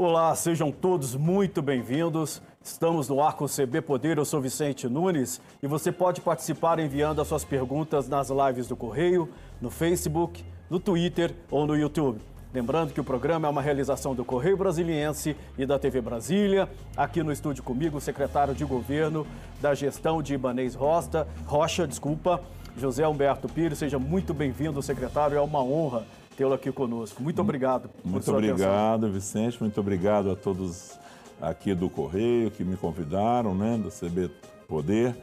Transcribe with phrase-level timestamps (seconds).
[0.00, 2.40] Olá, sejam todos muito bem-vindos.
[2.62, 7.26] Estamos no Arco CB Poder, eu sou Vicente Nunes e você pode participar enviando as
[7.26, 9.28] suas perguntas nas lives do Correio,
[9.60, 12.20] no Facebook, no Twitter ou no YouTube.
[12.54, 16.68] Lembrando que o programa é uma realização do Correio Brasiliense e da TV Brasília.
[16.96, 19.26] Aqui no estúdio comigo, o secretário de Governo
[19.60, 22.40] da Gestão de Ibanês Rosta, Rocha, desculpa,
[22.76, 23.78] José Humberto Pires.
[23.78, 25.36] Seja muito bem-vindo, secretário.
[25.36, 26.06] É uma honra
[26.38, 27.20] tê-lo aqui conosco.
[27.20, 27.90] Muito obrigado.
[28.04, 29.12] Muito obrigado, atenção.
[29.12, 29.60] Vicente.
[29.60, 30.96] Muito obrigado a todos
[31.42, 34.30] aqui do Correio que me convidaram, né, do CB
[34.68, 35.16] Poder.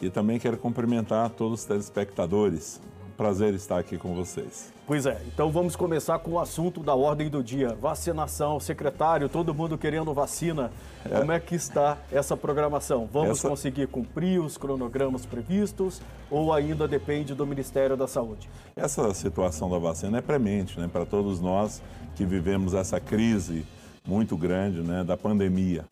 [0.00, 2.80] E também quero cumprimentar todos os telespectadores.
[3.16, 4.72] Prazer estar aqui com vocês.
[4.86, 7.74] Pois é, então vamos começar com o assunto da ordem do dia.
[7.74, 10.72] Vacinação, secretário, todo mundo querendo vacina.
[11.04, 11.18] É.
[11.18, 13.08] Como é que está essa programação?
[13.12, 13.48] Vamos essa...
[13.48, 18.50] conseguir cumprir os cronogramas previstos ou ainda depende do Ministério da Saúde?
[18.74, 21.80] Essa situação da vacina é premente né, para todos nós
[22.16, 23.64] que vivemos essa crise
[24.06, 25.84] muito grande né, da pandemia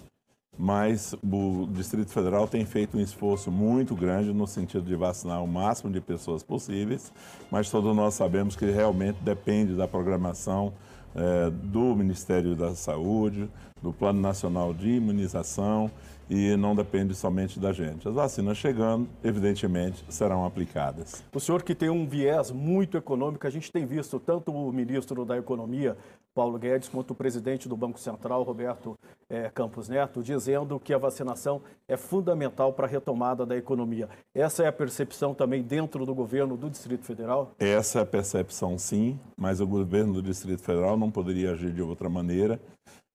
[0.61, 5.49] mas o Distrito Federal tem feito um esforço muito grande no sentido de vacinar o
[5.49, 7.11] máximo de pessoas possíveis,
[7.51, 10.75] mas todos nós sabemos que realmente depende da programação
[11.15, 13.51] é, do Ministério da Saúde,
[13.81, 15.91] do Plano Nacional de Imunização
[16.29, 18.07] e não depende somente da gente.
[18.07, 21.25] As vacinas chegando, evidentemente, serão aplicadas.
[21.35, 25.25] O senhor que tem um viés muito econômico, a gente tem visto tanto o ministro
[25.25, 25.97] da Economia,
[26.35, 30.99] Paulo Guedes, quanto o presidente do Banco Central, Roberto é, Campos Neto, dizendo que a
[30.99, 34.09] vacinação é fundamental para a retomada da economia.
[34.35, 37.53] Essa é a percepção também dentro do governo do Distrito Federal?
[37.59, 41.83] Essa é a percepção, sim, mas o governo do Distrito Federal não poderia agir de
[41.83, 42.61] outra maneira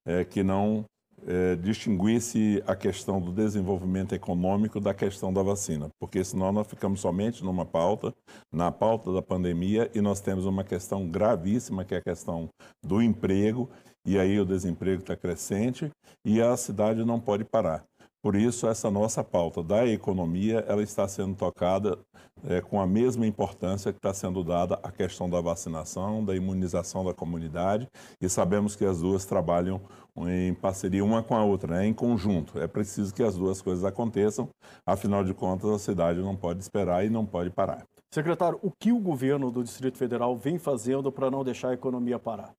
[0.06, 0.86] é, que não
[1.28, 7.02] é, distinguisse a questão do desenvolvimento econômico da questão da vacina, porque senão nós ficamos
[7.02, 8.14] somente numa pauta,
[8.52, 12.50] na pauta da pandemia, e nós temos uma questão gravíssima, que é a questão
[12.84, 13.70] do emprego,
[14.06, 15.92] e aí o desemprego está crescente
[16.24, 17.84] e a cidade não pode parar.
[18.26, 21.96] Por isso, essa nossa pauta da economia, ela está sendo tocada
[22.44, 27.06] é, com a mesma importância que está sendo dada à questão da vacinação, da imunização
[27.06, 27.88] da comunidade,
[28.20, 29.80] e sabemos que as duas trabalham
[30.28, 32.60] em parceria uma com a outra, né, em conjunto.
[32.60, 34.50] É preciso que as duas coisas aconteçam,
[34.84, 37.86] afinal de contas, a cidade não pode esperar e não pode parar.
[38.12, 42.18] Secretário, o que o governo do Distrito Federal vem fazendo para não deixar a economia
[42.18, 42.56] parar?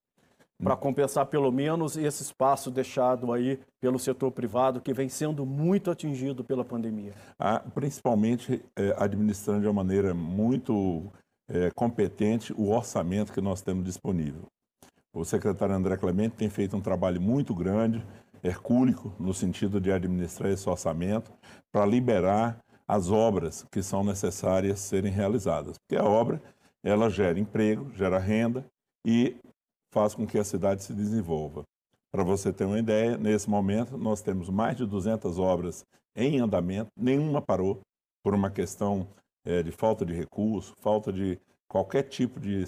[0.62, 5.90] Para compensar pelo menos esse espaço deixado aí pelo setor privado que vem sendo muito
[5.90, 7.12] atingido pela pandemia?
[7.38, 11.12] Ah, principalmente é, administrando de uma maneira muito
[11.48, 14.46] é, competente o orçamento que nós temos disponível.
[15.14, 18.04] O secretário André Clemente tem feito um trabalho muito grande,
[18.42, 21.32] hercúlico, no sentido de administrar esse orçamento
[21.72, 25.76] para liberar as obras que são necessárias serem realizadas.
[25.78, 26.40] Porque a obra,
[26.84, 28.64] ela gera emprego, gera renda
[29.06, 29.36] e
[29.96, 31.64] faz com que a cidade se desenvolva.
[32.12, 36.90] Para você ter uma ideia, nesse momento nós temos mais de 200 obras em andamento,
[36.94, 37.80] nenhuma parou
[38.22, 39.08] por uma questão
[39.42, 42.62] é, de falta de recurso, falta de qualquer tipo de,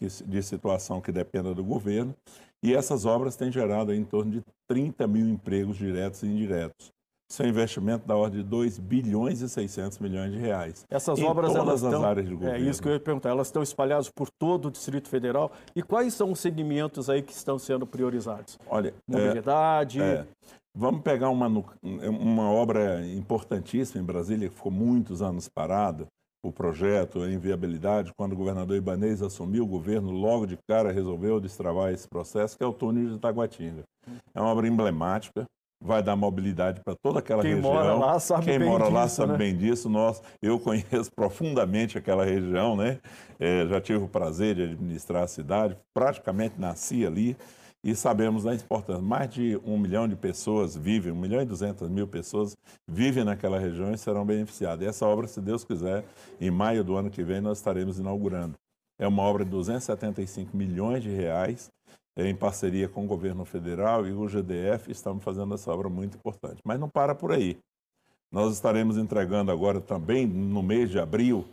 [0.00, 2.14] de situação que dependa do governo.
[2.62, 6.90] E essas obras têm gerado em torno de 30 mil empregos diretos e indiretos.
[7.30, 10.84] Isso é um investimento da ordem de 2 bilhões e 600 milhões de reais.
[10.90, 12.66] Essas em obras, todas as estão, áreas do governo.
[12.66, 13.28] É isso que eu ia perguntar.
[13.28, 15.52] Elas estão espalhadas por todo o Distrito Federal.
[15.76, 18.58] E quais são os segmentos aí que estão sendo priorizados?
[18.68, 20.02] Olha, mobilidade.
[20.02, 20.26] É, é,
[20.74, 21.46] vamos pegar uma,
[21.84, 26.08] uma obra importantíssima em Brasília que ficou muitos anos parada.
[26.42, 31.38] O projeto em viabilidade, quando o governador Ibanez assumiu o governo, logo de cara resolveu
[31.38, 33.84] destravar esse processo, que é o túnel de Itaguatinga.
[34.34, 35.46] É uma obra emblemática,
[35.80, 37.72] vai dar mobilidade para toda aquela Quem região.
[37.72, 39.38] Quem mora lá sabe Quem bem mora disso, lá sabe né?
[39.38, 39.88] bem disso.
[39.88, 42.98] Nós, eu conheço profundamente aquela região, né?
[43.38, 47.36] É, já tive o prazer de administrar a cidade, praticamente nasci ali
[47.82, 49.02] e sabemos da importância.
[49.02, 53.58] Mais de um milhão de pessoas vivem, um milhão e duzentas mil pessoas vivem naquela
[53.58, 54.84] região e serão beneficiadas.
[54.84, 56.04] E essa obra, se Deus quiser,
[56.38, 58.54] em maio do ano que vem nós estaremos inaugurando.
[58.98, 61.70] É uma obra de 275 milhões de reais
[62.16, 66.60] em parceria com o governo federal e o GDF, estamos fazendo essa obra muito importante.
[66.64, 67.58] Mas não para por aí.
[68.30, 71.44] Nós estaremos entregando agora também, no mês de abril,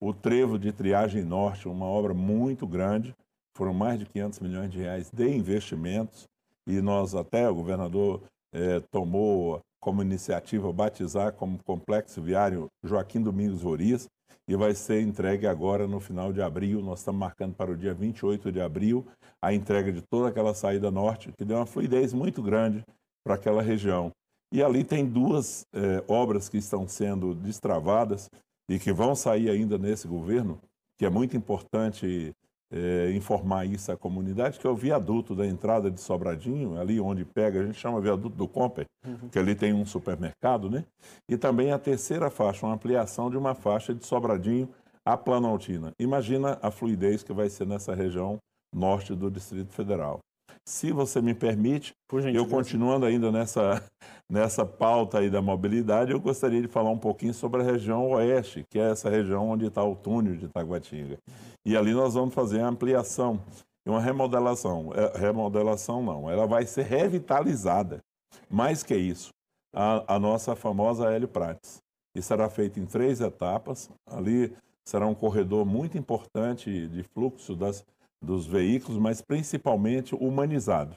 [0.00, 3.14] o Trevo de Triagem Norte, uma obra muito grande.
[3.54, 6.26] Foram mais de 500 milhões de reais de investimentos
[6.66, 8.22] e nós até, o governador
[8.52, 14.08] eh, tomou como iniciativa batizar como Complexo Viário Joaquim Domingos Roriz,
[14.48, 16.82] e vai ser entregue agora no final de abril.
[16.82, 19.06] Nós estamos marcando para o dia 28 de abril
[19.40, 22.84] a entrega de toda aquela saída norte, que deu uma fluidez muito grande
[23.24, 24.10] para aquela região.
[24.52, 28.28] E ali tem duas eh, obras que estão sendo destravadas
[28.68, 30.60] e que vão sair ainda nesse governo,
[30.98, 32.32] que é muito importante
[32.72, 37.24] é, informar isso à comunidade, que é o viaduto da entrada de Sobradinho, ali onde
[37.24, 39.28] pega, a gente chama viaduto do Comper, uhum.
[39.30, 40.84] que ali tem um supermercado, né?
[41.28, 44.68] E também a terceira faixa, uma ampliação de uma faixa de Sobradinho
[45.04, 45.92] a Planaltina.
[45.98, 48.38] Imagina a fluidez que vai ser nessa região
[48.74, 50.20] norte do Distrito Federal.
[50.64, 51.92] Se você me permite,
[52.32, 53.82] eu continuando ainda nessa,
[54.30, 58.64] nessa pauta aí da mobilidade, eu gostaria de falar um pouquinho sobre a região oeste,
[58.70, 61.18] que é essa região onde está o túnel de Taguatinga.
[61.66, 63.40] E ali nós vamos fazer a ampliação
[63.84, 64.92] e uma remodelação.
[64.94, 68.00] É, remodelação não, ela vai ser revitalizada.
[68.48, 69.30] Mais que isso,
[69.74, 71.78] a, a nossa famosa Hélio Prates.
[72.14, 73.90] E será feito em três etapas.
[74.06, 74.54] Ali
[74.84, 77.84] será um corredor muito importante de fluxo das,
[78.22, 80.96] dos veículos, mas principalmente humanizado,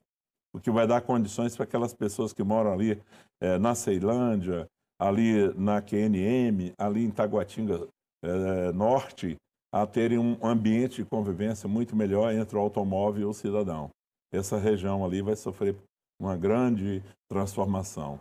[0.54, 3.02] o que vai dar condições para aquelas pessoas que moram ali
[3.42, 4.70] é, na Ceilândia,
[5.00, 7.88] ali na QNM, ali em Taguatinga
[8.24, 9.36] é, Norte,
[9.74, 13.90] a terem um ambiente de convivência muito melhor entre o automóvel e o cidadão.
[14.32, 15.76] Essa região ali vai sofrer
[16.18, 18.20] uma grande transformação.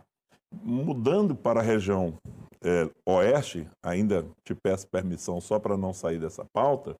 [0.51, 2.17] Mudando para a região
[2.61, 6.95] é, oeste, ainda te peço permissão só para não sair dessa pauta,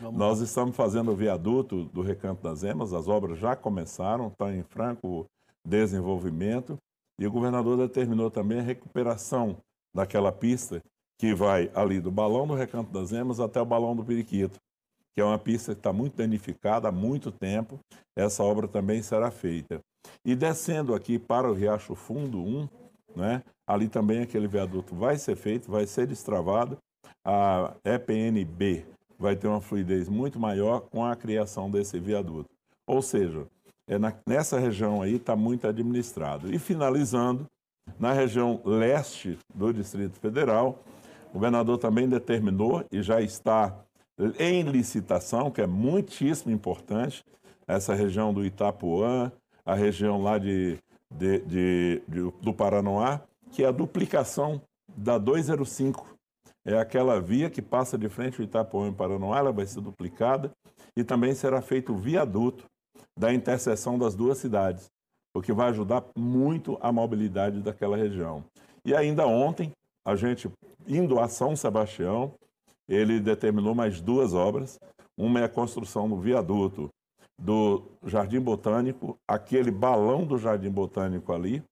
[0.00, 4.62] Nós estamos fazendo o viaduto do Recanto das Emas, as obras já começaram, está em
[4.62, 5.26] franco
[5.64, 6.78] desenvolvimento,
[7.18, 9.56] e o governador determinou também a recuperação
[9.94, 10.80] daquela pista
[11.18, 14.58] que vai ali do Balão do Recanto das Emas até o Balão do Periquito,
[15.14, 17.78] que é uma pista que está muito danificada há muito tempo.
[18.16, 19.80] Essa obra também será feita.
[20.24, 22.68] E descendo aqui para o Riacho Fundo 1,
[23.16, 26.78] né, Ali também aquele viaduto vai ser feito, vai ser destravado.
[27.22, 28.86] A EPNB
[29.18, 32.48] vai ter uma fluidez muito maior com a criação desse viaduto.
[32.86, 33.46] Ou seja,
[33.86, 36.54] é na, nessa região aí está muito administrado.
[36.54, 37.46] E finalizando,
[37.98, 40.78] na região leste do Distrito Federal,
[41.30, 43.74] o governador também determinou e já está
[44.38, 47.24] em licitação, que é muitíssimo importante,
[47.66, 49.30] essa região do Itapuã,
[49.64, 50.78] a região lá de,
[51.10, 53.20] de, de, de do Paranoá,
[53.52, 54.60] que é a duplicação
[54.96, 56.17] da 205.
[56.68, 60.52] É aquela via que passa de frente ao Itapuã em Paranoá, ela vai ser duplicada
[60.94, 62.66] e também será feito o viaduto
[63.18, 64.90] da interseção das duas cidades,
[65.34, 68.44] o que vai ajudar muito a mobilidade daquela região.
[68.84, 69.72] E ainda ontem,
[70.06, 70.50] a gente,
[70.86, 72.34] indo a São Sebastião,
[72.86, 74.78] ele determinou mais duas obras.
[75.16, 76.90] Uma é a construção do viaduto
[77.38, 81.62] do Jardim Botânico, aquele balão do Jardim Botânico ali,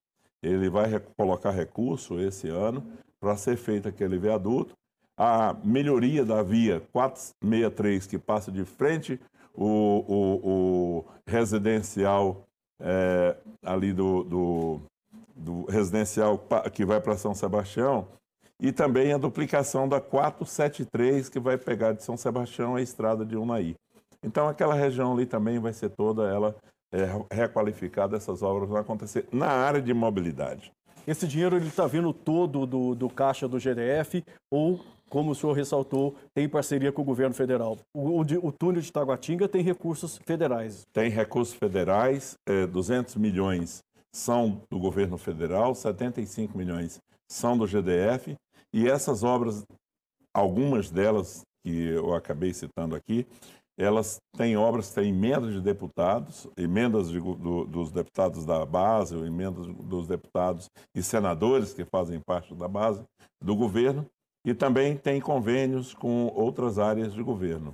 [0.42, 2.82] ele vai colocar recurso esse ano
[3.20, 4.74] para ser feito aquele viaduto.
[5.16, 9.18] A melhoria da via 463, que passa de frente
[9.54, 12.44] o, o, o residencial
[12.80, 14.80] é, ali do, do,
[15.34, 16.38] do residencial
[16.72, 18.06] que vai para São Sebastião,
[18.60, 23.36] e também a duplicação da 473, que vai pegar de São Sebastião a estrada de
[23.36, 23.74] Unaí.
[24.22, 26.56] Então, aquela região ali também vai ser toda ela
[26.92, 30.72] é, requalificada, essas obras vão acontecer na área de mobilidade.
[31.06, 35.52] Esse dinheiro ele está vindo todo do, do caixa do GDF ou, como o senhor
[35.52, 37.78] ressaltou, tem parceria com o governo federal?
[37.94, 40.86] O, o, o túnel de Taguatinga tem recursos federais?
[40.92, 43.82] Tem recursos federais, é, 200 milhões
[44.12, 46.98] são do governo federal, 75 milhões
[47.28, 48.34] são do GDF,
[48.72, 49.64] e essas obras,
[50.34, 53.26] algumas delas que eu acabei citando aqui,
[53.78, 59.66] elas têm obras, têm emendas de deputados, emendas de, do, dos deputados da base, emendas
[59.66, 63.02] dos deputados e senadores que fazem parte da base
[63.42, 64.06] do governo,
[64.46, 67.72] e também tem convênios com outras áreas de governo,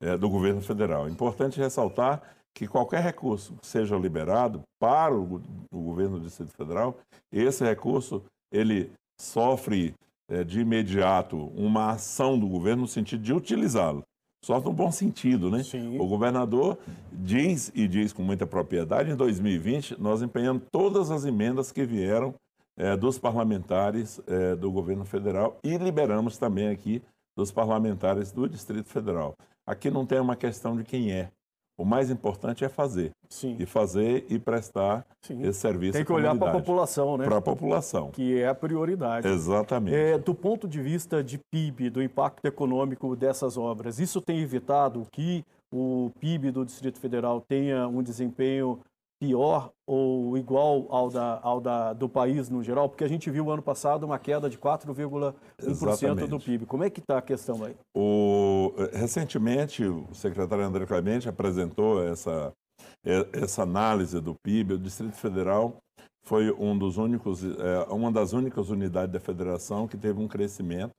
[0.00, 1.08] é, do governo federal.
[1.08, 2.22] Importante ressaltar
[2.54, 6.96] que qualquer recurso que seja liberado para o, o governo do Distrito Federal,
[7.32, 9.94] esse recurso ele sofre
[10.30, 14.04] é, de imediato uma ação do governo no sentido de utilizá-lo
[14.44, 15.62] só no bom sentido, né?
[15.62, 15.98] Sim.
[16.00, 16.76] O governador
[17.12, 22.34] diz, e diz com muita propriedade, em 2020 nós empenhamos todas as emendas que vieram
[22.76, 27.02] é, dos parlamentares é, do governo federal e liberamos também aqui
[27.36, 29.34] dos parlamentares do Distrito Federal.
[29.66, 31.30] Aqui não tem uma questão de quem é,
[31.78, 33.10] o mais importante é fazer.
[33.28, 33.56] Sim.
[33.58, 35.42] E fazer e prestar Sim.
[35.42, 37.24] esse serviço Tem que olhar para a população, né?
[37.24, 38.10] Para a população.
[38.10, 39.26] Que é a prioridade.
[39.26, 39.96] Exatamente.
[39.96, 45.06] É, do ponto de vista de PIB, do impacto econômico dessas obras, isso tem evitado
[45.10, 48.78] que o PIB do Distrito Federal tenha um desempenho
[49.22, 52.88] pior ou igual ao, da, ao da, do país no geral?
[52.88, 56.66] Porque a gente viu ano passado uma queda de 4,1% do PIB.
[56.66, 57.76] Como é que está a questão aí?
[57.96, 62.52] O, recentemente, o secretário André Clemente apresentou essa,
[63.32, 64.74] essa análise do PIB.
[64.74, 65.76] O Distrito Federal
[66.24, 70.90] foi um dos únicos, é, uma das únicas unidades da federação que teve um crescimento,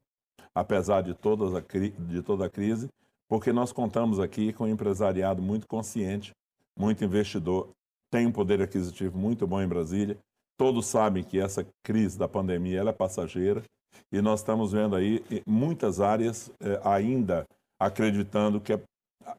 [0.55, 2.87] apesar de, todas a, de toda a crise,
[3.27, 6.31] porque nós contamos aqui com um empresariado muito consciente,
[6.77, 7.69] muito investidor,
[8.13, 10.15] tem um poder aquisitivo muito bom em Brasília.
[10.55, 13.63] Todos sabem que essa crise da pandemia ela é passageira
[14.11, 17.43] e nós estamos vendo aí muitas áreas eh, ainda
[17.79, 18.79] acreditando que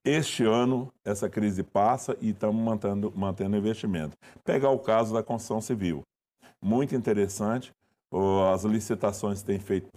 [0.05, 4.17] este ano essa crise passa e estamos mantendo, mantendo investimento.
[4.43, 6.03] Pegar o caso da construção civil.
[6.61, 7.73] Muito interessante.
[8.53, 9.89] As licitações têm feito,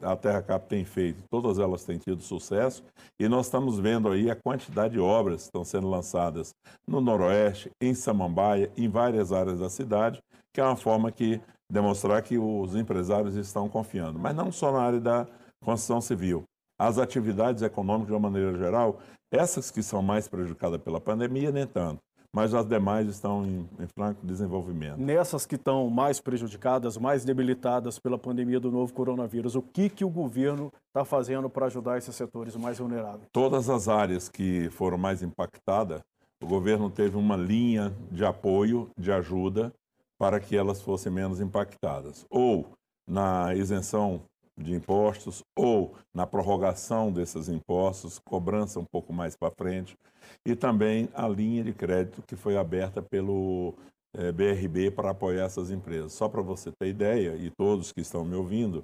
[0.00, 2.82] a Terra Cap tem feito, todas elas têm tido sucesso
[3.20, 6.54] e nós estamos vendo aí a quantidade de obras que estão sendo lançadas
[6.86, 10.18] no Noroeste, em Samambaia, em várias áreas da cidade,
[10.54, 14.80] que é uma forma que demonstrar que os empresários estão confiando, mas não só na
[14.80, 15.26] área da
[15.62, 16.44] construção civil.
[16.80, 18.98] As atividades econômicas, de uma maneira geral,
[19.30, 22.00] essas que são mais prejudicadas pela pandemia, nem tanto
[22.34, 24.98] mas as demais estão em, em, franco desenvolvimento.
[24.98, 30.04] Nessas que estão mais prejudicadas, mais debilitadas pela pandemia do novo coronavírus, o que, que
[30.04, 33.28] o governo está fazendo para ajudar esses setores mais vulneráveis?
[33.32, 36.02] Todas as áreas que foram mais impactadas,
[36.42, 39.72] o governo teve uma linha de apoio, de ajuda,
[40.18, 42.26] para que elas fossem menos impactadas.
[42.28, 42.66] Ou
[43.06, 44.20] na isenção
[44.58, 49.96] de impostos ou na prorrogação desses impostos, cobrança um pouco mais para frente,
[50.44, 53.74] e também a linha de crédito que foi aberta pelo
[54.16, 56.12] é, eh, BRB para apoiar essas empresas.
[56.12, 58.82] Só para você ter ideia, e todos que estão me ouvindo,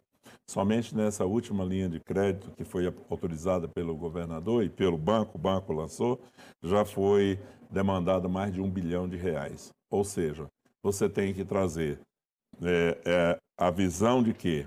[0.49, 5.41] somente nessa última linha de crédito que foi autorizada pelo governador e pelo banco, o
[5.41, 6.21] banco lançou,
[6.63, 7.39] já foi
[7.71, 9.73] demandado mais de um bilhão de reais.
[9.91, 10.47] Ou seja,
[10.83, 11.99] você tem que trazer
[12.63, 14.67] é, é, a visão de que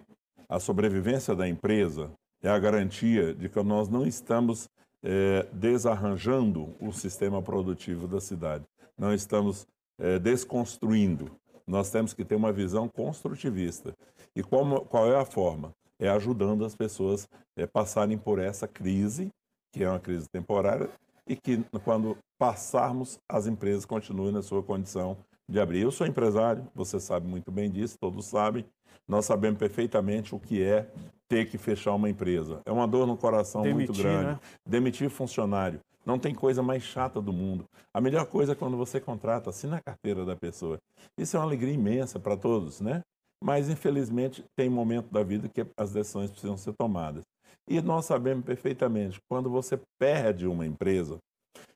[0.49, 2.11] a sobrevivência da empresa
[2.41, 4.69] é a garantia de que nós não estamos
[5.03, 8.65] é, desarranjando o sistema produtivo da cidade,
[8.97, 9.67] não estamos
[9.99, 11.31] é, desconstruindo.
[11.65, 13.93] Nós temos que ter uma visão construtivista.
[14.35, 15.73] E qual, qual é a forma?
[15.99, 19.29] É ajudando as pessoas é, passarem por essa crise,
[19.73, 20.89] que é uma crise temporária,
[21.27, 25.17] e que quando passarmos, as empresas continuem na sua condição
[25.49, 25.81] de abrir.
[25.81, 28.65] Eu sou empresário, você sabe muito bem disso, todos sabem.
[29.07, 30.89] Nós sabemos perfeitamente o que é
[31.27, 32.61] ter que fechar uma empresa.
[32.65, 34.31] É uma dor no coração Demitir, muito grande.
[34.31, 34.39] Né?
[34.65, 35.79] Demitir funcionário.
[36.05, 37.65] Não tem coisa mais chata do mundo.
[37.93, 40.77] A melhor coisa é quando você contrata, assina a carteira da pessoa.
[41.17, 43.01] Isso é uma alegria imensa para todos, né?
[43.43, 47.23] Mas, infelizmente, tem momento da vida que as decisões precisam ser tomadas.
[47.67, 51.17] E nós sabemos perfeitamente, quando você perde uma empresa,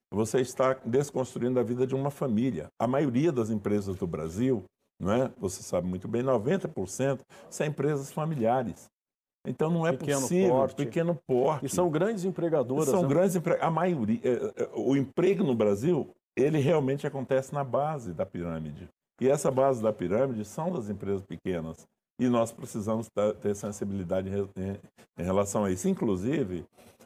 [0.10, 2.68] você está desconstruindo a vida de uma família.
[2.80, 4.64] A maioria das empresas do Brasil
[5.02, 5.32] não é?
[5.40, 8.90] Você sabe muito bem, 90% são empresas familiares.
[9.46, 10.76] Então não é pequeno possível, porte.
[10.76, 11.66] pequeno porte.
[11.66, 12.90] E são grandes empregadoras.
[12.90, 13.08] São né?
[13.08, 13.68] grandes empregadoras.
[13.68, 18.88] A maioria, é, é, o emprego no Brasil, ele realmente acontece na base da pirâmide.
[19.20, 21.88] E essa base da pirâmide são das empresas pequenas.
[22.20, 23.10] E nós precisamos
[23.42, 25.90] ter sensibilidade em relação a isso.
[25.90, 26.64] Inclusive,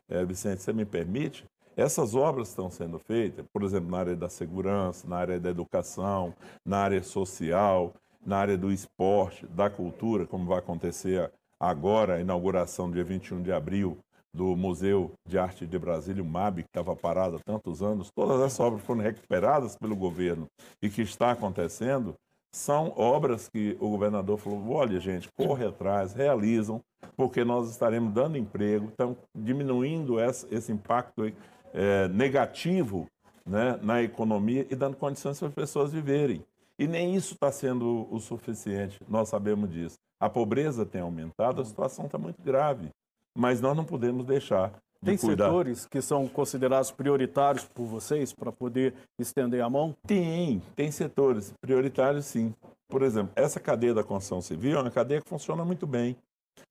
[0.09, 4.29] é, Vicente, você me permite, essas obras estão sendo feitas, por exemplo, na área da
[4.29, 6.33] segurança, na área da educação,
[6.65, 7.93] na área social,
[8.25, 13.51] na área do esporte, da cultura, como vai acontecer agora, a inauguração dia 21 de
[13.51, 13.97] abril
[14.33, 18.11] do Museu de Arte de Brasília, o MAB, que estava parado há tantos anos.
[18.13, 20.47] Todas essas obras foram recuperadas pelo governo
[20.81, 22.15] e que está acontecendo
[22.53, 26.81] são obras que o governador falou: olha, gente, corre atrás, realizam,
[27.15, 31.31] porque nós estaremos dando emprego, estamos diminuindo esse impacto
[31.75, 33.05] é, negativo
[33.45, 36.41] né, na economia e dando condições para as pessoas viverem.
[36.79, 39.97] E nem isso está sendo o suficiente, nós sabemos disso.
[40.19, 42.89] A pobreza tem aumentado, a situação está muito grave,
[43.37, 45.45] mas nós não podemos deixar de tem cuidar.
[45.45, 49.93] setores que são considerados prioritários por vocês para poder estender a mão?
[50.07, 52.53] Tem, tem setores prioritários sim.
[52.87, 56.15] Por exemplo, essa cadeia da construção civil é uma cadeia que funciona muito bem,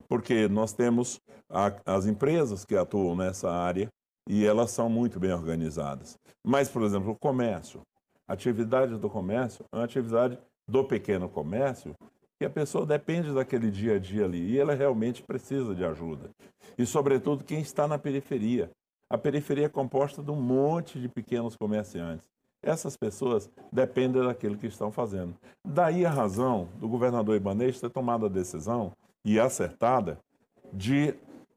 [0.09, 3.89] porque nós temos a, as empresas que atuam nessa área,
[4.29, 6.19] e elas são muito bem organizadas.
[6.43, 7.83] Mas, por exemplo, o comércio.
[8.27, 11.95] A atividade do comércio é uma atividade do pequeno comércio
[12.39, 16.31] que a pessoa depende daquele dia a dia ali e ela realmente precisa de ajuda.
[16.77, 18.71] E, sobretudo, quem está na periferia.
[19.09, 22.27] A periferia é composta de um monte de pequenos comerciantes.
[22.63, 25.35] Essas pessoas dependem daquilo que estão fazendo.
[25.63, 28.93] Daí a razão do governador Ibanez ter tomado a decisão,
[29.25, 30.19] e acertada,
[30.73, 31.15] de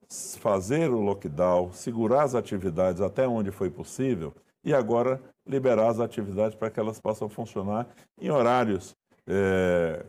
[0.09, 4.33] fazer o lockdown, segurar as atividades até onde foi possível
[4.63, 7.87] e agora liberar as atividades para que elas possam funcionar
[8.19, 8.95] em horários
[9.27, 10.05] é,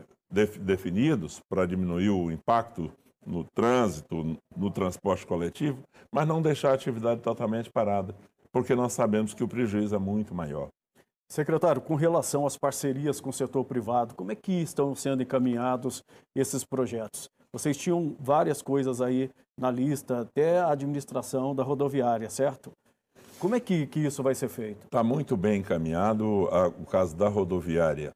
[0.61, 2.91] definidos para diminuir o impacto
[3.25, 8.15] no trânsito, no transporte coletivo, mas não deixar a atividade totalmente parada,
[8.51, 10.69] porque nós sabemos que o prejuízo é muito maior.
[11.31, 16.03] Secretário, com relação às parcerias com o setor privado, como é que estão sendo encaminhados
[16.35, 17.29] esses projetos?
[17.53, 19.29] Vocês tinham várias coisas aí
[19.59, 22.71] na lista, até a administração da rodoviária, certo?
[23.39, 24.85] Como é que, que isso vai ser feito?
[24.85, 28.11] Está muito bem encaminhado a, o caso da rodoviária,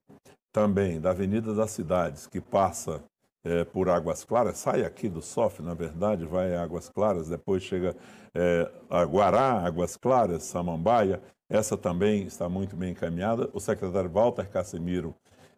[0.52, 3.04] também da Avenida das Cidades, que passa
[3.44, 7.64] é, por Águas Claras, sai aqui do SOF, na verdade, vai a Águas Claras, depois
[7.64, 7.96] chega
[8.34, 13.50] é, a Guará, Águas Claras, Samambaia, essa também está muito bem encaminhada.
[13.54, 15.14] O secretário Walter Casemiro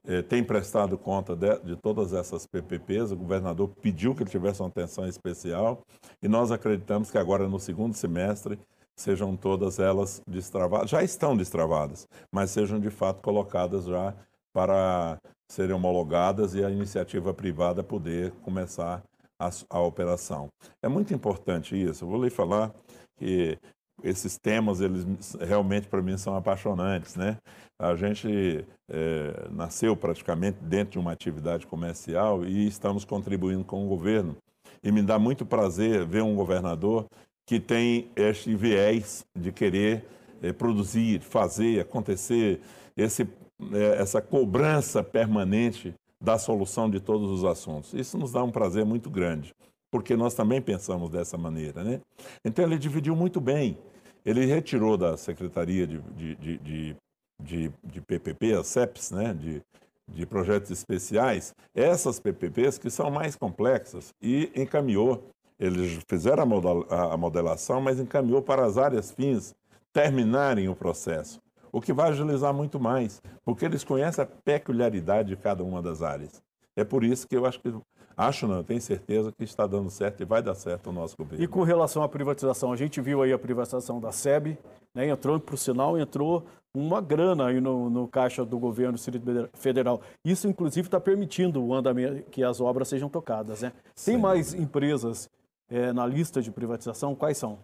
[0.08, 4.62] é, tem prestado conta de, de, todas essas PPPs, o governador pediu que ele tivesse
[4.62, 5.84] uma atenção especial
[6.22, 8.60] e nós acreditamos que agora no segundo semestre
[8.96, 14.14] sejam todas elas destravadas, já estão destravadas, mas sejam de fato colocadas já
[14.54, 15.20] para
[15.50, 19.04] serem homologadas e a iniciativa privada poder começar
[19.40, 20.50] a, a operação.
[20.82, 22.06] É muito importante isso.
[22.06, 22.74] Eu vou lhe falar
[23.18, 23.58] que
[24.06, 25.06] esses temas, eles
[25.40, 27.38] realmente para mim são apaixonantes, né?
[27.80, 33.90] A gente é, nasceu praticamente dentro de uma atividade comercial e estamos contribuindo com o
[33.90, 34.38] governo.
[34.82, 37.06] E me dá muito prazer ver um governador
[37.46, 40.06] que tem este viés de querer
[40.42, 42.62] é, produzir, fazer acontecer
[42.96, 43.28] esse
[43.74, 47.94] é, essa cobrança permanente da solução de todos os assuntos.
[47.94, 49.54] Isso nos dá um prazer muito grande,
[49.92, 51.84] porque nós também pensamos dessa maneira.
[51.84, 52.02] Né?
[52.44, 53.78] Então, ele dividiu muito bem.
[54.26, 56.96] Ele retirou da Secretaria de, de, de,
[57.40, 59.34] de, de PPP, a CEPS, né?
[59.34, 59.62] de,
[60.08, 65.30] de projetos especiais, essas PPPs que são mais complexas e encaminhou.
[65.58, 66.44] Eles fizeram
[66.90, 69.56] a modelação, mas encaminhou para as áreas fins
[69.94, 71.40] terminarem o processo
[71.76, 76.02] o que vai agilizar muito mais, porque eles conhecem a peculiaridade de cada uma das
[76.02, 76.42] áreas.
[76.74, 77.70] É por isso que eu acho que
[78.16, 81.44] acho não, tenho certeza que está dando certo e vai dar certo o nosso governo.
[81.44, 84.58] E com relação à privatização, a gente viu aí a privatização da SEB,
[84.94, 89.50] né, entrou, por sinal, entrou uma grana aí no, no caixa do governo do Distrito
[89.54, 90.02] Federal.
[90.24, 93.62] Isso, inclusive, está permitindo o andamento que as obras sejam tocadas.
[93.62, 93.72] Né?
[94.04, 95.30] Tem mais empresas
[95.70, 97.16] é, na lista de privatização?
[97.16, 97.60] Quais são?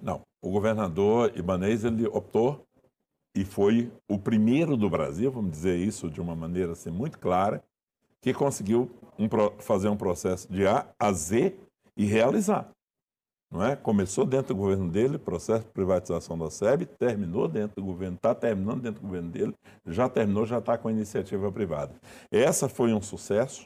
[0.00, 0.22] Não.
[0.42, 2.64] O governador Ibanez ele optou
[3.34, 7.62] e foi o primeiro do Brasil, vamos dizer isso de uma maneira assim, muito clara,
[8.26, 9.28] que conseguiu um,
[9.60, 11.54] fazer um processo de A a Z
[11.96, 12.68] e realizar.
[13.48, 13.76] Não é?
[13.76, 18.34] Começou dentro do governo dele, processo de privatização da SEB, terminou dentro do governo, está
[18.34, 19.54] terminando dentro do governo dele,
[19.86, 21.94] já terminou, já está com a iniciativa privada.
[22.28, 23.62] Essa foi um sucesso,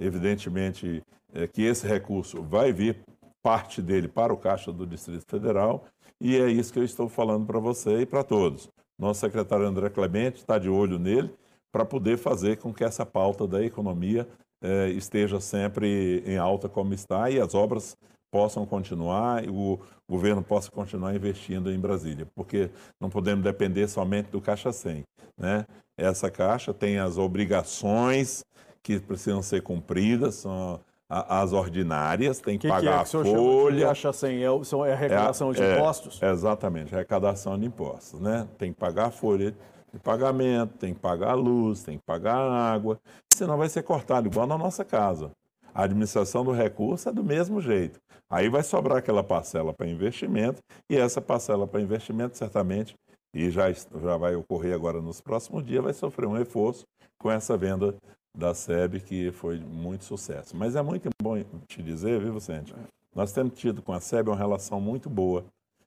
[0.00, 1.02] evidentemente
[1.34, 3.04] é, que esse recurso vai vir
[3.42, 5.84] parte dele para o Caixa do Distrito Federal,
[6.18, 8.66] e é isso que eu estou falando para você e para todos.
[8.98, 11.30] Nosso secretário André Clemente está de olho nele
[11.72, 14.26] para poder fazer com que essa pauta da economia
[14.62, 17.96] eh, esteja sempre em alta como está e as obras
[18.30, 19.78] possam continuar e o
[20.08, 25.02] governo possa continuar investindo em Brasília, porque não podemos depender somente do Caixa 100.
[25.36, 25.66] Né?
[25.98, 28.44] Essa Caixa tem as obrigações
[28.82, 33.32] que precisam ser cumpridas, são as ordinárias, tem que, que pagar que é que a
[33.32, 33.86] folha.
[33.86, 36.22] Caixa 100 é, é arrecadação é, de impostos?
[36.22, 38.46] É, exatamente, arrecadação de impostos, né?
[38.56, 39.52] Tem que pagar a folha
[39.98, 43.00] pagamento, tem que pagar a luz, tem que pagar a água,
[43.32, 45.30] senão vai ser cortado, igual na nossa casa.
[45.74, 48.00] A administração do recurso é do mesmo jeito.
[48.28, 52.94] Aí vai sobrar aquela parcela para investimento, e essa parcela para investimento, certamente,
[53.34, 56.84] e já, já vai ocorrer agora nos próximos dias, vai sofrer um reforço
[57.18, 57.94] com essa venda
[58.36, 60.56] da SEB, que foi muito sucesso.
[60.56, 62.74] Mas é muito bom te dizer, viu, Vicente?
[63.14, 65.44] Nós temos tido com a SEB uma relação muito boa.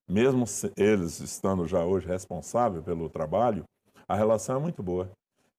[0.09, 3.63] Mesmo eles estando já hoje responsáveis pelo trabalho,
[4.07, 5.09] a relação é muito boa.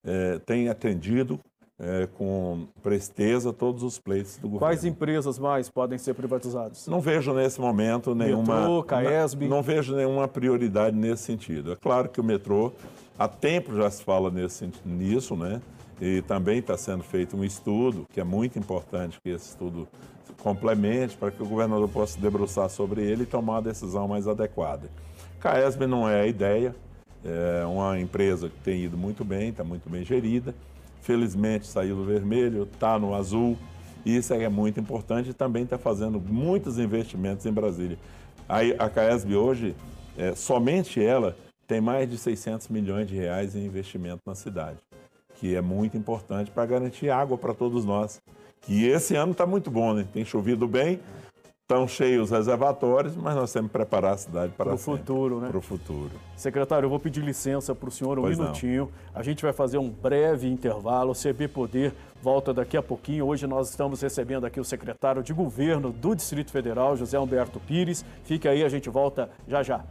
[0.05, 1.41] É, tem atendido
[1.79, 4.61] é, com presteza todos os pleitos do governo.
[4.61, 6.87] Quais empresas mais podem ser privatizadas?
[6.87, 8.61] Não vejo nesse momento nenhuma.
[8.61, 9.43] Metrô, Caesb.
[9.43, 11.73] Não, não vejo nenhuma prioridade nesse sentido.
[11.73, 12.73] É claro que o metrô,
[13.19, 15.61] há tempo já se fala nesse, nisso, né?
[16.01, 19.89] E também está sendo feito um estudo, que é muito importante que esse estudo
[20.43, 24.91] complemente para que o governador possa debruçar sobre ele e tomar a decisão mais adequada.
[25.41, 26.75] Caesb não é a ideia,
[27.25, 30.55] é uma empresa que tem ido muito bem, está muito bem gerida.
[31.01, 33.57] Felizmente saiu do vermelho, está no azul.
[34.05, 37.99] Isso é muito importante e também está fazendo muitos investimentos em Brasília.
[38.49, 39.75] A, a Caesb hoje,
[40.17, 44.79] é, somente ela, tem mais de 600 milhões de reais em investimento na cidade
[45.35, 48.23] que é muito importante para garantir água para todos nós.
[48.63, 50.07] Que esse ano está muito bom, né?
[50.11, 51.01] Tem chovido bem,
[51.65, 55.49] estão cheios os reservatórios, mas nós temos que preparar a cidade para o futuro, né?
[55.49, 56.11] Para o futuro.
[56.37, 58.91] Secretário, eu vou pedir licença para o senhor um pois minutinho.
[59.15, 59.19] Não.
[59.19, 61.13] A gente vai fazer um breve intervalo.
[61.13, 63.25] O CB Poder volta daqui a pouquinho.
[63.25, 68.05] Hoje nós estamos recebendo aqui o secretário de Governo do Distrito Federal, José Humberto Pires.
[68.25, 69.83] Fique aí, a gente volta já já.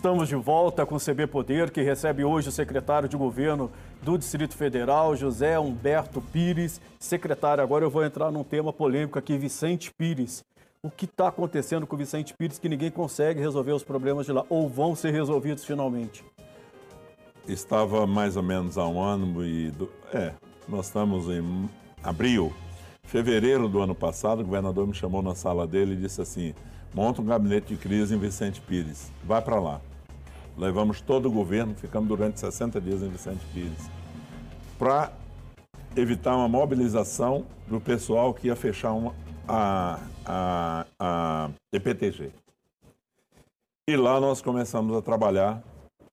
[0.00, 4.16] Estamos de volta com o CB Poder, que recebe hoje o secretário de governo do
[4.16, 6.80] Distrito Federal, José Humberto Pires.
[6.98, 10.42] Secretário, agora eu vou entrar num tema polêmico aqui, Vicente Pires.
[10.82, 14.32] O que está acontecendo com o Vicente Pires que ninguém consegue resolver os problemas de
[14.32, 14.42] lá?
[14.48, 16.24] Ou vão ser resolvidos finalmente?
[17.46, 19.70] Estava mais ou menos há um ano e.
[19.70, 19.90] Do...
[20.14, 20.32] É,
[20.66, 21.68] nós estamos em
[22.02, 22.54] abril.
[23.02, 26.54] Fevereiro do ano passado, o governador me chamou na sala dele e disse assim:
[26.94, 29.12] monta um gabinete de crise em Vicente Pires.
[29.22, 29.82] Vai para lá.
[30.60, 33.90] Levamos todo o governo, ficamos durante 60 dias em Vicente Pires,
[34.78, 35.10] para
[35.96, 39.14] evitar uma mobilização do pessoal que ia fechar uma,
[39.48, 42.30] a, a, a EPTG.
[43.88, 45.62] E lá nós começamos a trabalhar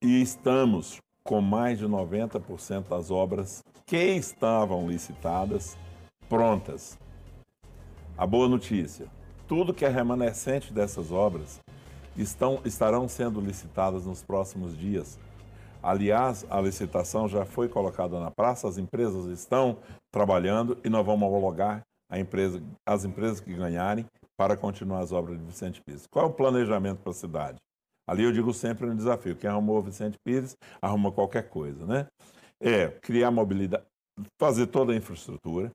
[0.01, 5.77] e estamos com mais de 90% das obras que estavam licitadas
[6.29, 6.97] prontas.
[8.17, 9.07] A boa notícia:
[9.45, 11.59] tudo que é remanescente dessas obras
[12.17, 15.17] estão, estarão sendo licitadas nos próximos dias.
[15.81, 19.77] Aliás, a licitação já foi colocada na praça, as empresas estão
[20.11, 24.05] trabalhando e nós vamos homologar empresa, as empresas que ganharem
[24.37, 26.05] para continuar as obras de Vicente Pires.
[26.07, 27.57] Qual é o planejamento para a cidade?
[28.07, 29.35] Ali eu digo sempre um desafio.
[29.35, 32.07] Quem arrumou Vicente Pires, arruma qualquer coisa, né?
[32.59, 33.83] É criar mobilidade,
[34.39, 35.71] fazer toda a infraestrutura,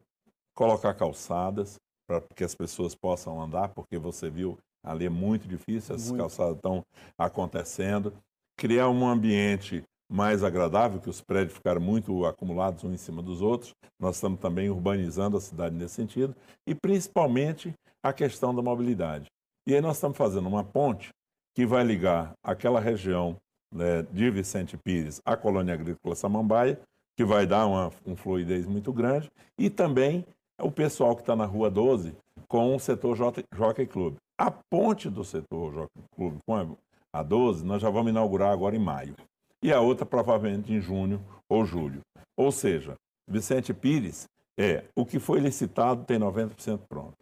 [0.55, 1.77] colocar calçadas,
[2.07, 6.21] para que as pessoas possam andar, porque você viu ali é muito difícil, essas muito.
[6.21, 6.85] calçadas estão
[7.17, 8.13] acontecendo.
[8.57, 13.41] Criar um ambiente mais agradável, que os prédios ficaram muito acumulados uns em cima dos
[13.41, 13.73] outros.
[13.99, 16.35] Nós estamos também urbanizando a cidade nesse sentido.
[16.67, 19.27] E principalmente a questão da mobilidade.
[19.67, 21.11] E aí nós estamos fazendo uma ponte
[21.55, 23.37] que vai ligar aquela região
[23.73, 26.81] né, de Vicente Pires à colônia agrícola Samambaia,
[27.17, 30.25] que vai dar uma, um fluidez muito grande, e também
[30.61, 32.15] o pessoal que está na Rua 12
[32.49, 34.17] com o setor Jockey Club.
[34.43, 36.77] A ponte do setor Jockey Club com
[37.15, 39.15] a 12 nós já vamos inaugurar agora em maio.
[39.63, 42.01] E a outra provavelmente em junho ou julho.
[42.37, 42.97] Ou seja,
[43.31, 44.27] Vicente Pires
[44.59, 47.15] é o que foi licitado tem 90% pronto.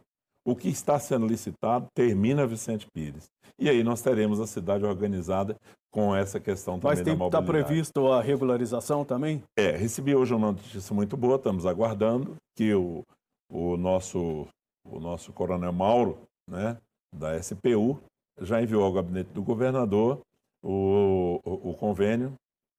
[0.43, 3.27] O que está sendo licitado termina Vicente Pires.
[3.59, 5.55] E aí nós teremos a cidade organizada
[5.93, 7.43] com essa questão também Mas tem, da mobilidade.
[7.43, 9.43] Está previsto a regularização também?
[9.55, 13.03] É, recebi hoje uma notícia muito boa, estamos aguardando que o,
[13.47, 14.47] o nosso,
[14.83, 16.17] o nosso coronel Mauro,
[16.49, 16.79] né,
[17.13, 17.99] da SPU,
[18.39, 20.21] já enviou ao gabinete do governador
[20.63, 22.33] o, o, o convênio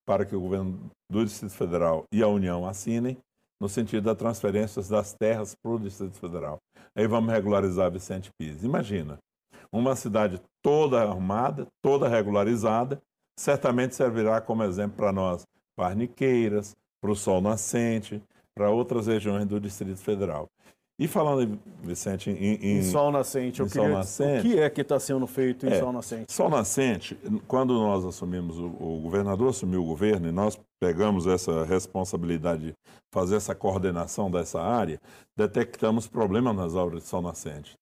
[0.07, 3.16] para que o governo do Distrito Federal e a União assinem
[3.61, 6.59] no sentido da transferência das terras para o Distrito Federal.
[6.97, 8.64] Aí vamos regularizar Vicente Pires.
[8.64, 9.18] Imagina,
[9.71, 13.01] uma cidade toda arrumada, toda regularizada,
[13.38, 18.23] certamente servirá como exemplo para nós, Parniqueiras, para o Sol Nascente,
[18.55, 20.49] para outras regiões do Distrito Federal.
[21.03, 24.83] E falando, Vicente, em, em, em Sol Nascente, em Sol Nascente, o que é que
[24.83, 26.33] está sendo feito em é, Sol Nascente?
[26.33, 31.65] Sol Nascente, quando nós assumimos, o, o, governador assumiu o governo e nós pegamos essa
[31.65, 32.75] responsabilidade de
[33.12, 35.01] fazer essa coordenação dessa área,
[35.37, 37.77] detectamos problemas nas obras de Sol Nascente.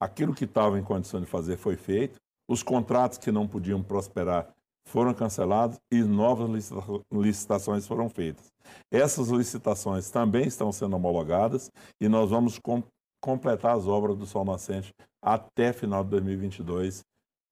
[0.00, 4.48] Aquilo que estava em condição de fazer foi feito, os contratos que não podiam prosperar
[4.90, 6.72] foram cancelados e novas
[7.12, 8.52] licitações foram feitas.
[8.90, 12.82] Essas licitações também estão sendo homologadas e nós vamos com,
[13.22, 17.04] completar as obras do Sol Nascente até final de 2022,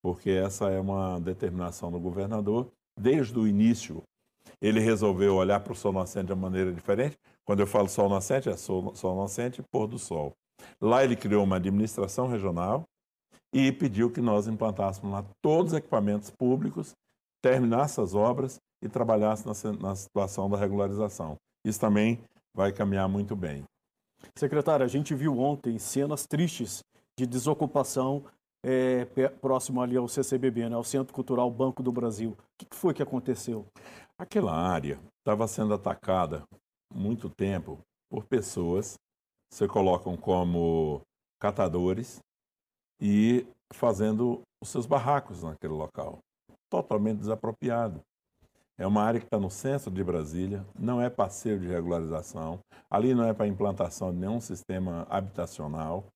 [0.03, 2.73] porque essa é uma determinação do governador.
[2.99, 4.03] Desde o início,
[4.61, 7.17] ele resolveu olhar para o Sol Nascente de uma maneira diferente.
[7.45, 10.33] Quando eu falo Sol Nascente, é Sol, sol Nascente e Pôr do Sol.
[10.81, 12.85] Lá ele criou uma administração regional
[13.55, 16.97] e pediu que nós implantássemos lá todos os equipamentos públicos
[17.43, 21.37] terminasse as obras e trabalhasse na, na situação da regularização.
[21.65, 22.21] Isso também
[22.55, 23.65] vai caminhar muito bem.
[24.37, 26.83] Secretário, a gente viu ontem cenas tristes
[27.19, 28.25] de desocupação
[28.65, 29.05] é,
[29.41, 32.31] próximo ali ao CCBB, né, ao Centro Cultural Banco do Brasil.
[32.31, 33.67] O que foi que aconteceu?
[34.19, 36.43] Aquela área estava sendo atacada
[36.93, 37.79] muito tempo
[38.11, 38.99] por pessoas,
[39.53, 41.03] se colocam como
[41.41, 42.19] catadores
[43.01, 46.19] e fazendo os seus barracos naquele local
[46.71, 48.03] totalmente desapropriado.
[48.79, 53.13] É uma área que está no centro de Brasília, não é passeio de regularização, ali
[53.13, 56.07] não é para implantação de nenhum sistema habitacional.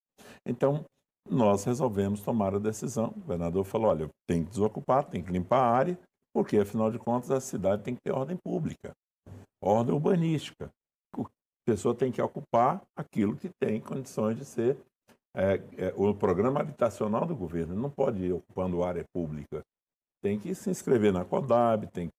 [0.46, 0.84] Então,
[1.28, 3.08] nós resolvemos tomar a decisão.
[3.08, 5.98] O governador falou: olha, tem que desocupar, tem que limpar a área,
[6.32, 8.92] porque afinal de contas a cidade tem que ter ordem pública,
[9.60, 10.70] ordem urbanística.
[11.16, 11.24] A
[11.64, 14.76] pessoa tem que ocupar aquilo que tem condições de ser
[15.34, 17.74] é, é, o programa habitacional do governo.
[17.74, 19.62] Não pode ir ocupando área pública
[20.22, 22.14] tem que se inscrever na CODAB, tem que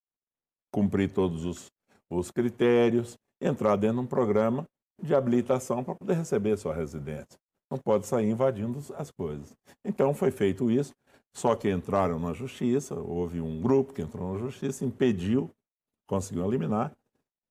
[0.71, 1.71] cumprir todos os,
[2.09, 4.65] os critérios, entrar dentro de um programa
[5.01, 7.37] de habilitação para poder receber a sua residência.
[7.71, 9.53] Não pode sair invadindo as coisas.
[9.83, 10.93] Então foi feito isso,
[11.35, 15.49] Só que entraram na justiça, houve um grupo que entrou na justiça, impediu,
[16.07, 16.91] conseguiu eliminar.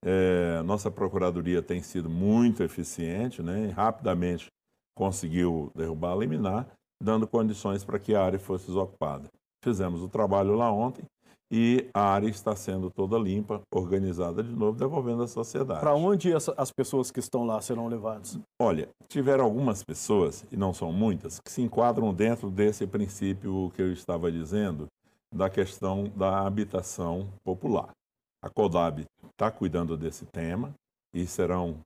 [0.05, 3.71] É, nossa procuradoria tem sido muito eficiente, né?
[3.71, 4.47] Rapidamente
[4.95, 6.69] conseguiu derrubar, eliminar,
[7.03, 9.29] dando condições para que a área fosse desocupada.
[9.63, 11.05] Fizemos o trabalho lá ontem
[11.51, 15.81] e a área está sendo toda limpa, organizada de novo, devolvendo à sociedade.
[15.81, 18.39] Para onde essa, as pessoas que estão lá serão levadas?
[18.59, 23.83] Olha, tiveram algumas pessoas, e não são muitas, que se enquadram dentro desse princípio que
[23.83, 24.87] eu estava dizendo,
[25.33, 27.91] da questão da habitação popular.
[28.43, 30.75] A CODAB está cuidando desse tema
[31.15, 31.81] e serão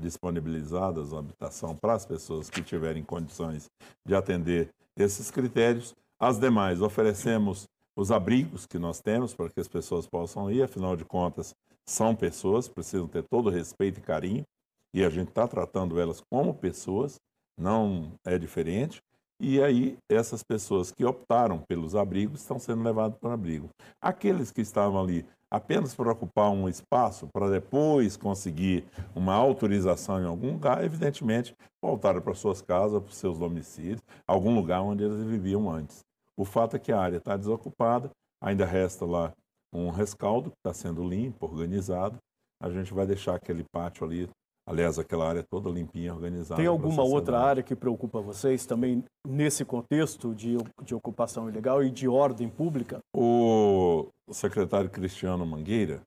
[0.00, 3.66] disponibilizadas a habitação para as pessoas que tiverem condições
[4.06, 5.94] de atender esses critérios.
[6.22, 10.94] As demais, oferecemos os abrigos que nós temos para que as pessoas possam ir, afinal
[10.94, 11.54] de contas,
[11.86, 14.44] são pessoas, precisam ter todo respeito e carinho,
[14.92, 17.18] e a gente está tratando elas como pessoas,
[17.58, 19.00] não é diferente.
[19.40, 23.70] E aí, essas pessoas que optaram pelos abrigos estão sendo levadas para o abrigo.
[23.98, 30.26] Aqueles que estavam ali apenas para ocupar um espaço, para depois conseguir uma autorização em
[30.26, 35.70] algum lugar, evidentemente voltaram para suas casas, para seus domicílios, algum lugar onde eles viviam
[35.70, 36.09] antes.
[36.38, 38.10] O fato é que a área está desocupada,
[38.42, 39.32] ainda resta lá
[39.72, 42.16] um rescaldo que está sendo limpo, organizado.
[42.62, 44.28] A gente vai deixar aquele pátio ali,
[44.68, 46.60] aliás, aquela área toda limpinha, organizada.
[46.60, 51.90] Tem alguma outra área que preocupa vocês também nesse contexto de, de ocupação ilegal e
[51.90, 52.98] de ordem pública?
[53.14, 56.02] O secretário Cristiano Mangueira,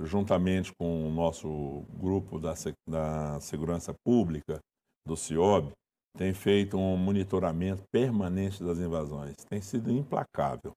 [0.00, 2.54] juntamente com o nosso grupo da,
[2.88, 4.58] da Segurança Pública,
[5.06, 5.72] do CIOB,
[6.16, 9.36] tem feito um monitoramento permanente das invasões.
[9.48, 10.72] Tem sido implacável.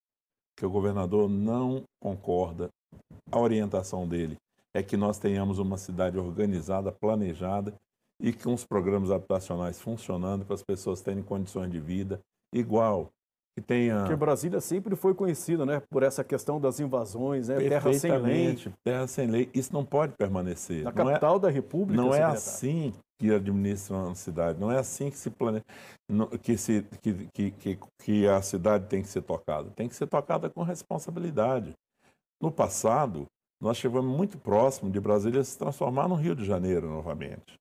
[0.57, 2.69] Que o governador não concorda.
[3.29, 4.37] A orientação dele
[4.73, 7.73] é que nós tenhamos uma cidade organizada, planejada
[8.21, 12.19] e com os programas habitacionais funcionando para as pessoas terem condições de vida
[12.53, 13.09] igual.
[13.55, 13.99] Que tenha...
[13.99, 18.57] Porque Brasília sempre foi conhecida né, por essa questão das invasões, né, terra sem lei.
[18.83, 19.49] Terra sem lei.
[19.53, 20.83] Isso não pode permanecer.
[20.83, 24.59] Na não é capital é, da República, Não é assim que administra uma cidade.
[24.59, 25.63] Não é assim que se planeja,
[26.41, 29.69] que, se, que, que, que, que a cidade tem que ser tocada.
[29.71, 31.73] Tem que ser tocada com responsabilidade.
[32.41, 33.25] No passado,
[33.61, 37.55] nós chegamos muito próximo de Brasília se transformar no Rio de Janeiro novamente.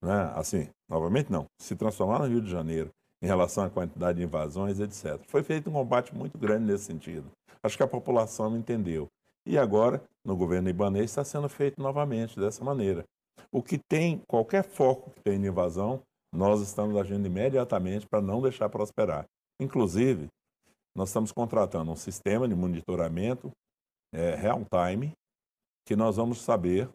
[0.00, 0.32] Né?
[0.36, 2.90] Assim, novamente não, se transformar no Rio de Janeiro
[3.22, 5.20] em relação à quantidade de invasões, etc.
[5.26, 7.30] Foi feito um combate muito grande nesse sentido.
[7.62, 9.08] Acho que a população entendeu.
[9.46, 13.04] E agora, no governo ibanês, está sendo feito novamente dessa maneira.
[13.52, 16.02] O que tem, qualquer foco que tem de invasão,
[16.32, 19.26] nós estamos agindo imediatamente para não deixar prosperar.
[19.60, 20.28] Inclusive,
[20.94, 23.50] nós estamos contratando um sistema de monitoramento
[24.12, 25.12] é, real time,
[25.84, 26.88] que nós vamos saber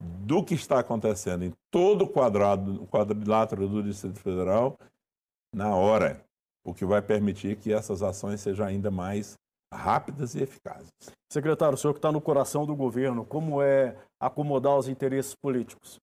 [0.00, 4.76] do que está acontecendo em todo o quadrado, o quadrilátero do Distrito Federal
[5.52, 6.24] na hora,
[6.64, 9.36] o que vai permitir que essas ações sejam ainda mais
[9.72, 10.90] rápidas e eficazes.
[11.30, 15.98] Secretário, o senhor que está no coração do governo, como é acomodar os interesses políticos?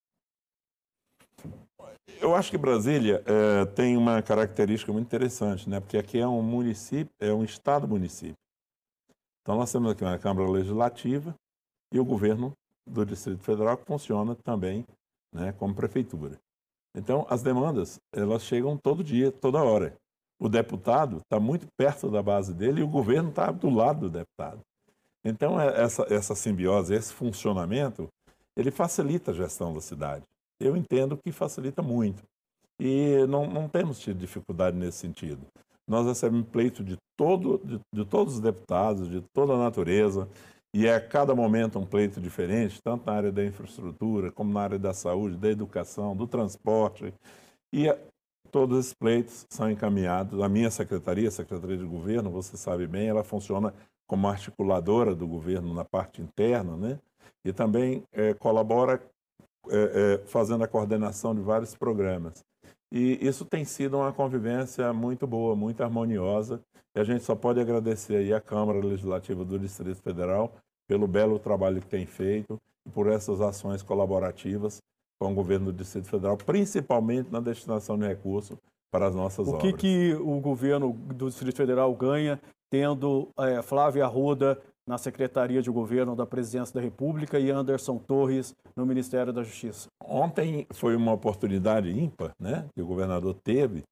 [2.20, 5.80] Eu acho que Brasília é, tem uma característica muito interessante, né?
[5.80, 8.36] porque aqui é um município, é um estado-município.
[9.42, 11.34] Então nós temos aqui uma Câmara Legislativa
[11.94, 12.54] e o governo
[12.86, 14.86] do Distrito Federal que funciona também
[15.34, 16.38] né, como prefeitura.
[17.00, 19.96] Então as demandas elas chegam todo dia, toda hora.
[20.40, 24.10] O deputado está muito perto da base dele e o governo está do lado do
[24.10, 24.62] deputado.
[25.26, 28.08] Então é, essa, essa simbiose, esse funcionamento,
[28.56, 30.24] ele facilita a gestão da cidade
[30.60, 32.22] eu entendo que facilita muito.
[32.80, 35.46] E não, não temos tido dificuldade nesse sentido.
[35.88, 40.30] Nós recebemos pleito de, todo, de, de todos os deputados, de toda a natureza,
[40.74, 44.62] e é a cada momento um pleito diferente, tanto na área da infraestrutura, como na
[44.62, 47.14] área da saúde, da educação, do transporte.
[47.74, 47.88] E
[48.52, 50.42] todos esses pleitos são encaminhados.
[50.42, 53.74] A minha secretaria, a Secretaria de Governo, você sabe bem, ela funciona
[54.08, 57.00] como articuladora do governo na parte interna, né?
[57.46, 59.02] E também é, colabora
[59.70, 59.78] é,
[60.24, 62.44] é, fazendo a coordenação de vários programas.
[62.92, 66.60] E isso tem sido uma convivência muito boa, muito harmoniosa.
[66.96, 70.54] E a gente só pode agradecer aí a Câmara Legislativa do Distrito Federal
[70.88, 74.80] pelo belo trabalho que tem feito e por essas ações colaborativas
[75.22, 78.58] com o governo do Distrito Federal, principalmente na destinação de recursos
[78.92, 79.74] para as nossas o que obras.
[79.74, 82.40] O que o governo do Distrito Federal ganha
[82.72, 88.56] tendo é, Flávia Arruda na Secretaria de Governo da Presidência da República e Anderson Torres
[88.76, 89.88] no Ministério da Justiça.
[90.04, 93.84] Ontem foi uma oportunidade ímpar né, que o governador teve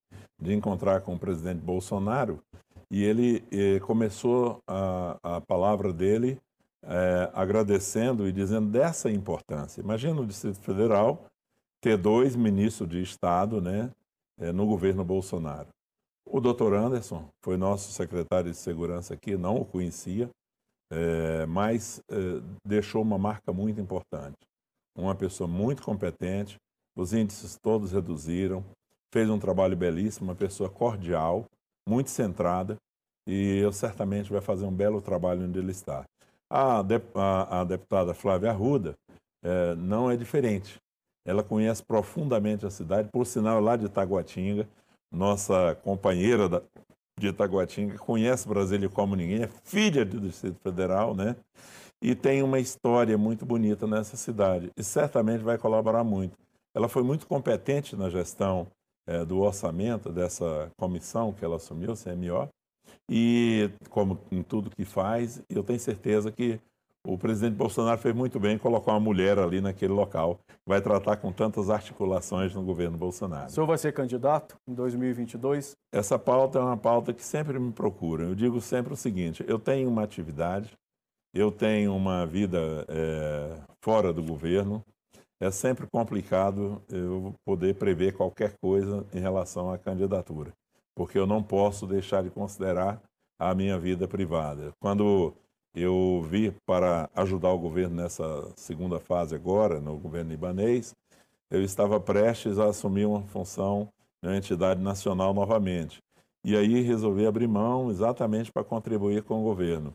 [0.42, 2.40] de encontrar com o presidente Bolsonaro
[2.90, 6.40] e ele eh, começou a, a, palavra dele
[6.84, 9.82] eh, agradecendo e dizendo dessa importância.
[9.82, 11.26] Imagina o Distrito Federal
[11.82, 13.92] ter dois ministros de Estado né,
[14.40, 15.68] eh, no governo Bolsonaro.
[16.26, 20.30] O doutor Anderson foi nosso secretário de segurança aqui, não o conhecia,
[20.92, 22.16] é, mas é,
[22.66, 24.38] deixou uma marca muito importante.
[24.98, 26.58] Uma pessoa muito competente,
[26.98, 28.64] os índices todos reduziram,
[29.14, 31.46] fez um trabalho belíssimo, uma pessoa cordial,
[31.88, 32.78] muito centrada,
[33.26, 36.04] e eu certamente vai fazer um belo trabalho onde ele está.
[36.50, 38.96] A, de, a, a deputada Flávia Arruda
[39.44, 40.78] é, não é diferente.
[41.26, 44.68] Ela conhece profundamente a cidade, por sinal, lá de Itaguatinga,
[45.12, 46.62] nossa companheira da,
[47.20, 51.36] de Itaguatinga, conhece Brasília como ninguém, é filha do Distrito Federal, né?
[52.02, 56.38] E tem uma história muito bonita nessa cidade e certamente vai colaborar muito.
[56.76, 58.68] Ela foi muito competente na gestão
[59.08, 62.50] é, do orçamento dessa comissão que ela assumiu, CMO,
[63.10, 66.60] e como em tudo que faz, eu tenho certeza que
[67.08, 70.82] o presidente Bolsonaro fez muito bem em colocar uma mulher ali naquele local, que vai
[70.82, 73.48] tratar com tantas articulações no governo Bolsonaro.
[73.48, 75.72] O senhor vai ser candidato em 2022?
[75.94, 78.26] Essa pauta é uma pauta que sempre me procura.
[78.26, 80.78] Eu digo sempre o seguinte: eu tenho uma atividade,
[81.34, 84.84] eu tenho uma vida é, fora do governo.
[85.40, 90.52] É sempre complicado eu poder prever qualquer coisa em relação à candidatura,
[90.96, 93.02] porque eu não posso deixar de considerar
[93.40, 94.72] a minha vida privada.
[94.82, 95.34] Quando
[95.76, 100.96] eu vi para ajudar o governo nessa segunda fase agora, no governo libanês,
[101.52, 103.88] eu estava prestes a assumir uma função
[104.24, 106.00] na entidade nacional novamente.
[106.44, 109.92] E aí resolvi abrir mão exatamente para contribuir com o governo.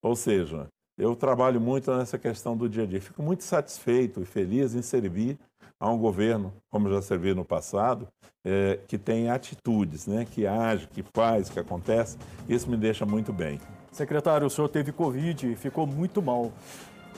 [0.00, 3.00] Ou seja, eu trabalho muito nessa questão do dia a dia.
[3.00, 5.38] Fico muito satisfeito e feliz em servir
[5.78, 8.08] a um governo, como já servi no passado,
[8.44, 12.16] é, que tem atitudes, né, que age, que faz, que acontece.
[12.48, 13.60] Isso me deixa muito bem.
[13.90, 16.52] Secretário, o senhor teve Covid e ficou muito mal.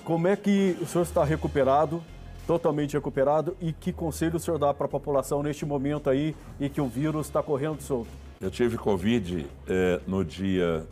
[0.05, 2.03] Como é que o senhor está recuperado,
[2.47, 6.69] totalmente recuperado, e que conselho o senhor dá para a população neste momento aí e
[6.69, 8.11] que o vírus está correndo solto?
[8.41, 10.87] Eu tive Covid é, no dia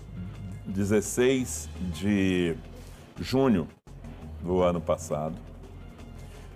[0.66, 2.56] 16 de
[3.20, 3.68] junho
[4.40, 5.36] do ano passado.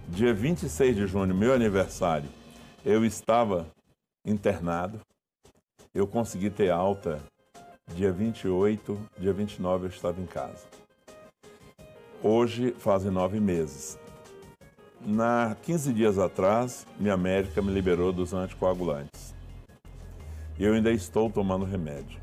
[0.08, 2.28] Dia 26 de junho, meu aniversário,
[2.84, 3.66] eu estava
[4.24, 5.00] internado.
[5.94, 7.20] Eu consegui ter alta
[7.94, 10.66] Dia 28, dia 29 eu estava em casa.
[12.22, 13.98] Hoje fazem nove meses.
[15.00, 19.34] Na 15 dias atrás, minha médica me liberou dos anticoagulantes.
[20.58, 22.20] E eu ainda estou tomando remédio.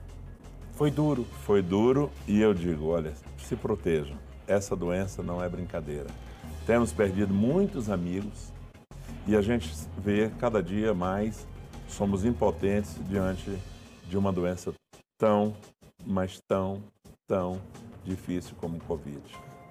[0.73, 1.25] Foi duro?
[1.45, 4.17] Foi duro e eu digo, olha, se protejam.
[4.47, 6.07] Essa doença não é brincadeira.
[6.65, 8.51] Temos perdido muitos amigos
[9.27, 11.45] e a gente vê cada dia mais
[11.87, 13.51] somos impotentes diante
[14.07, 14.73] de uma doença
[15.17, 15.55] tão,
[16.05, 16.81] mas tão,
[17.27, 17.61] tão
[18.03, 19.21] difícil como o Covid.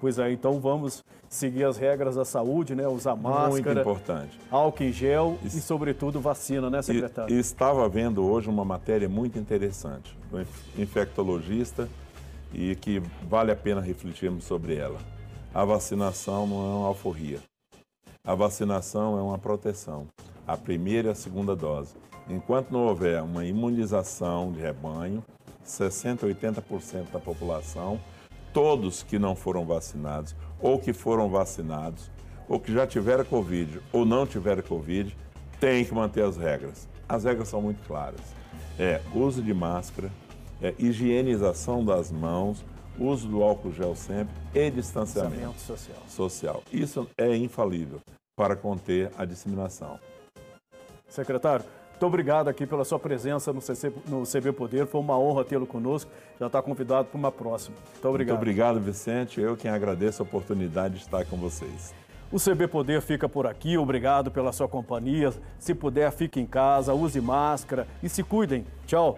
[0.01, 2.87] Pois é, então vamos seguir as regras da saúde, né?
[2.87, 3.49] Usar máscara.
[3.49, 4.39] Muito importante.
[4.51, 7.33] Álcool em gel e, e sobretudo, vacina, né, secretário?
[7.33, 10.45] E, estava vendo hoje uma matéria muito interessante do
[10.77, 11.87] infectologista
[12.55, 14.99] e que vale a pena refletirmos sobre ela.
[15.53, 17.39] A vacinação não é uma alforria.
[18.25, 20.07] A vacinação é uma proteção.
[20.47, 21.95] A primeira e a segunda dose.
[22.29, 25.23] Enquanto não houver uma imunização de rebanho,
[25.65, 27.99] 60%, 80% da população,
[28.53, 32.09] todos que não foram vacinados ou que foram vacinados,
[32.47, 35.15] ou que já tiveram Covid ou não tiveram Covid,
[35.59, 36.87] têm que manter as regras.
[37.07, 38.21] As regras são muito claras.
[38.77, 40.11] É uso de máscara,
[40.61, 42.63] é higienização das mãos,
[42.97, 45.97] uso do álcool gel sempre e distanciamento social.
[46.07, 46.63] social.
[46.71, 47.99] Isso é infalível
[48.35, 49.99] para conter a disseminação.
[51.07, 54.85] Secretário, muito obrigado aqui pela sua presença no, CC, no CB Poder.
[54.85, 56.11] Foi uma honra tê-lo conosco.
[56.37, 57.77] Já está convidado para uma próxima.
[57.93, 58.35] Muito obrigado.
[58.35, 59.39] Muito obrigado, Vicente.
[59.39, 61.93] Eu quem agradeço a oportunidade de estar com vocês.
[62.29, 63.77] O CB Poder fica por aqui.
[63.77, 65.33] Obrigado pela sua companhia.
[65.57, 68.65] Se puder, fique em casa, use máscara e se cuidem.
[68.85, 69.17] Tchau.